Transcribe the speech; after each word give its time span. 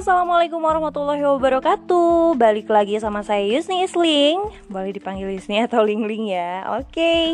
assalamualaikum 0.00 0.64
warahmatullahi 0.64 1.20
wabarakatuh. 1.28 2.32
Balik 2.40 2.72
lagi 2.72 2.96
sama 2.96 3.20
saya 3.20 3.44
Yusni 3.44 3.84
Isling. 3.84 4.40
Boleh 4.72 4.96
dipanggil 4.96 5.28
Yusni 5.28 5.60
atau 5.60 5.84
Ling 5.84 6.08
Ling 6.08 6.32
ya. 6.32 6.64
Oke. 6.80 6.88
Okay. 6.88 7.24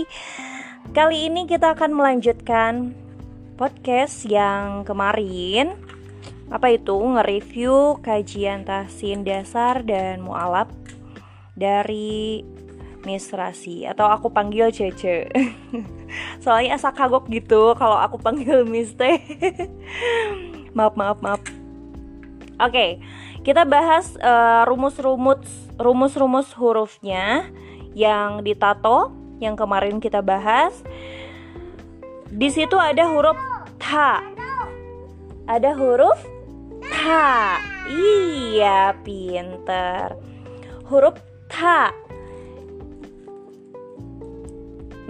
Kali 0.91 1.31
ini 1.31 1.47
kita 1.47 1.79
akan 1.79 1.95
melanjutkan 1.95 2.91
podcast 3.55 4.27
yang 4.27 4.83
kemarin. 4.83 5.79
Apa 6.51 6.75
itu? 6.75 6.99
Nge-review 6.99 8.03
kajian 8.03 8.67
tahsin 8.67 9.23
dasar 9.23 9.87
dan 9.87 10.27
mualaf 10.27 10.67
dari 11.55 12.43
Miss 13.07 13.31
Rasi 13.31 13.87
atau 13.87 14.11
aku 14.11 14.35
panggil 14.35 14.75
Cece. 14.75 15.31
Soalnya 16.43 16.83
asa 16.83 16.91
kagok 16.91 17.31
gitu 17.31 17.79
kalau 17.79 17.95
aku 17.95 18.19
panggil 18.19 18.67
Miss 18.67 18.91
maaf 20.77 20.99
maaf 20.99 21.23
maaf 21.23 21.56
Oke, 22.57 23.05
kita 23.45 23.69
bahas 23.69 24.17
uh, 24.17 24.65
rumus-rumus 24.65 25.45
rumus-rumus 25.77 26.49
hurufnya 26.57 27.53
yang 27.93 28.41
ditato 28.41 29.13
yang 29.45 29.61
kemarin 29.61 30.01
kita 30.01 30.25
bahas. 30.25 30.73
Di 32.33 32.49
situ 32.49 32.81
ada 32.81 33.13
huruf 33.13 33.37
ta. 33.77 34.25
Ada 35.45 35.77
huruf 35.77 36.17
ta. 36.81 37.61
Iya, 37.93 38.97
pinter. 39.05 40.17
Huruf 40.89 41.21
ta. 41.53 41.93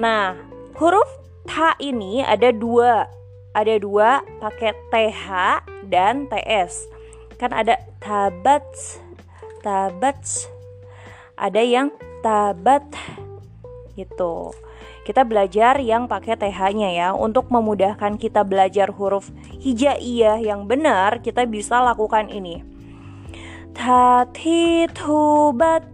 Nah, 0.03 0.35
huruf 0.83 1.07
ta 1.47 1.79
ini 1.79 2.27
ada 2.27 2.51
dua. 2.51 3.07
Ada 3.55 3.79
dua 3.79 4.19
pakai 4.43 4.75
th 4.91 5.31
dan 5.87 6.27
ts 6.27 6.96
kan 7.37 7.52
ada 7.52 7.80
tabat 8.01 8.65
tabat. 9.66 10.23
Ada 11.34 11.60
yang 11.66 11.90
tabat 12.23 12.87
gitu. 13.98 14.54
Kita 15.02 15.26
belajar 15.26 15.82
yang 15.82 16.07
pakai 16.07 16.38
TH-nya 16.38 16.95
ya. 16.95 17.09
Untuk 17.18 17.51
memudahkan 17.51 18.14
kita 18.23 18.46
belajar 18.46 18.95
huruf 18.95 19.34
hijaiyah 19.59 20.38
yang 20.38 20.70
benar 20.70 21.18
kita 21.18 21.42
bisa 21.51 21.82
lakukan 21.82 22.30
ini. 22.30 22.62
Tati 23.74 24.88
tubat 24.95 25.84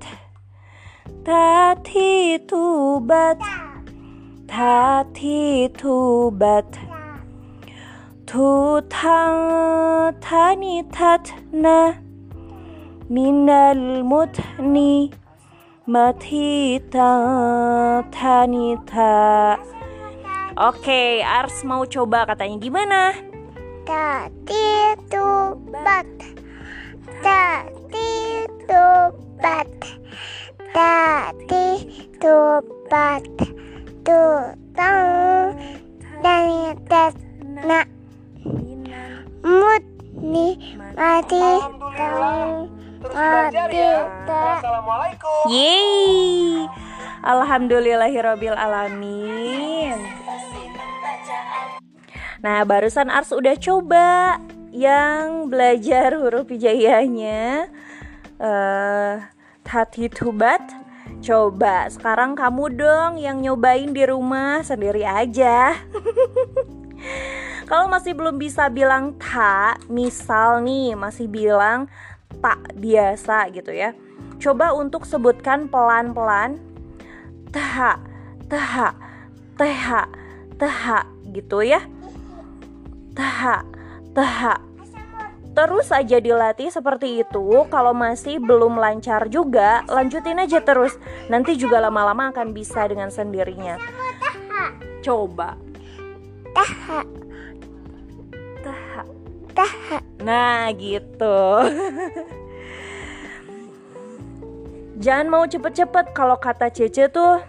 tati 1.26 2.38
tubat 2.46 3.42
tati 4.46 5.66
tubat 5.74 6.91
tutang 8.32 10.16
tani 10.16 10.80
tatna 10.88 12.00
minal 13.12 14.00
mutni 14.00 15.12
matita 15.84 17.12
tanita 18.08 19.60
Oke, 20.56 21.20
Ars 21.20 21.60
mau 21.64 21.84
coba 21.84 22.24
katanya 22.24 22.56
gimana? 22.56 23.12
Tati 23.84 24.96
tubat 25.12 26.08
Tati 27.20 28.12
tubat 28.64 29.68
Tati 30.72 31.66
tubat 32.16 33.28
Tutang 34.00 35.52
dan 36.24 36.76
tatna 36.88 38.01
Mut 40.22 40.54
mati 40.94 41.42
mati 43.10 43.82
Assalamualaikum. 44.22 45.50
Yeay. 45.50 46.70
Alhamdulillahirabbil 47.26 48.54
alamin. 48.54 49.98
Nah, 52.38 52.62
barusan 52.62 53.10
Ars 53.10 53.34
udah 53.34 53.58
coba 53.58 54.38
yang 54.70 55.50
belajar 55.50 56.14
huruf 56.14 56.46
hijaiyahnya 56.46 57.66
uh, 58.38 59.26
hati 59.66 60.06
tubat 60.06 60.62
Coba 61.22 61.86
sekarang 61.86 62.34
kamu 62.34 62.64
dong 62.74 63.12
yang 63.14 63.38
nyobain 63.38 63.94
di 63.94 64.02
rumah 64.02 64.58
sendiri 64.66 65.06
aja. 65.06 65.70
Kalau 67.72 67.88
masih 67.88 68.12
belum 68.12 68.36
bisa 68.36 68.68
bilang 68.68 69.16
ta, 69.16 69.80
misal 69.88 70.60
nih 70.60 70.92
masih 70.92 71.24
bilang 71.24 71.88
tak 72.44 72.60
biasa 72.76 73.48
gitu 73.48 73.72
ya. 73.72 73.96
Coba 74.36 74.76
untuk 74.76 75.08
sebutkan 75.08 75.72
pelan-pelan 75.72 76.60
tah, 77.48 77.96
tah, 78.44 78.92
teh, 79.56 79.88
teh 80.60 80.80
gitu 81.32 81.64
ya. 81.64 81.80
Tah, 83.16 83.64
tah. 84.12 84.60
Terus 85.56 85.88
aja 85.96 86.20
dilatih 86.20 86.68
seperti 86.68 87.24
itu. 87.24 87.64
Kalau 87.72 87.96
masih 87.96 88.36
belum 88.36 88.76
lancar 88.76 89.32
juga, 89.32 89.80
lanjutin 89.88 90.44
aja 90.44 90.60
terus. 90.60 91.00
Nanti 91.32 91.56
juga 91.56 91.80
lama-lama 91.80 92.36
akan 92.36 92.52
bisa 92.52 92.84
dengan 92.84 93.08
sendirinya. 93.08 93.80
Coba. 95.00 95.56
Taha 96.52 97.21
nah 100.26 100.70
gitu. 100.74 101.38
Jangan 105.02 105.26
mau 105.26 105.44
cepet-cepet. 105.48 106.14
Kalau 106.14 106.38
kata 106.38 106.70
Cece 106.70 107.10
tuh 107.10 107.42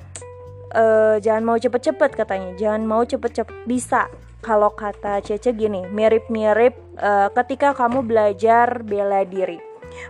uh, 0.73 1.15
jangan 1.21 1.43
mau 1.45 1.57
cepet-cepet 1.61 2.11
katanya. 2.17 2.49
Jangan 2.57 2.81
mau 2.87 3.05
cepet-cepet. 3.05 3.55
Bisa. 3.69 4.09
Kalau 4.43 4.73
kata 4.73 5.21
Cece 5.23 5.53
gini 5.53 5.85
mirip-mirip 5.87 6.75
uh, 6.99 7.29
ketika 7.31 7.77
kamu 7.77 8.03
belajar 8.03 8.81
bela 8.81 9.21
diri. 9.23 9.61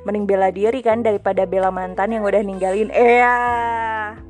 Mending 0.08 0.24
bela 0.24 0.48
diri 0.48 0.80
kan 0.80 1.04
daripada 1.04 1.44
bela 1.44 1.68
mantan 1.68 2.16
yang 2.16 2.24
udah 2.24 2.40
ninggalin. 2.40 2.88
Eh 2.96 3.22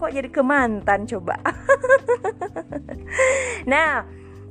kok 0.02 0.10
jadi 0.10 0.30
ke 0.34 0.42
mantan 0.42 1.06
coba? 1.06 1.38
Nah 3.64 4.04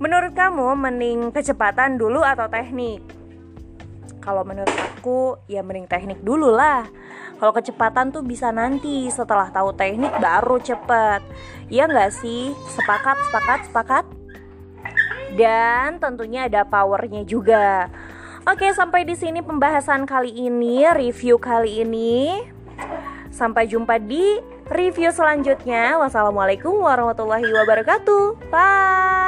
Menurut 0.03 0.35
kamu 0.35 0.75
mending 0.75 1.31
kecepatan 1.31 1.95
dulu 1.95 2.27
atau 2.27 2.51
teknik? 2.51 3.07
Kalau 4.19 4.43
menurut 4.43 4.75
aku 4.75 5.39
ya 5.47 5.63
mending 5.63 5.87
teknik 5.87 6.19
dulu 6.27 6.51
lah. 6.51 6.91
Kalau 7.39 7.55
kecepatan 7.55 8.11
tuh 8.11 8.27
bisa 8.27 8.51
nanti 8.51 9.07
setelah 9.15 9.55
tahu 9.55 9.71
teknik 9.79 10.11
baru 10.19 10.59
cepet. 10.59 11.23
Iya 11.71 11.87
nggak 11.87 12.11
sih? 12.19 12.51
Sepakat, 12.75 13.15
sepakat, 13.31 13.61
sepakat. 13.71 14.05
Dan 15.39 16.03
tentunya 16.03 16.51
ada 16.51 16.67
powernya 16.67 17.23
juga. 17.23 17.87
Oke, 18.43 18.75
sampai 18.75 19.07
di 19.07 19.15
sini 19.15 19.39
pembahasan 19.39 20.03
kali 20.03 20.35
ini, 20.35 20.83
review 20.99 21.39
kali 21.39 21.87
ini. 21.87 22.43
Sampai 23.31 23.71
jumpa 23.71 24.03
di 24.03 24.43
review 24.67 25.15
selanjutnya. 25.15 25.95
Wassalamualaikum 26.03 26.75
warahmatullahi 26.83 27.47
wabarakatuh. 27.55 28.51
Bye. 28.51 29.22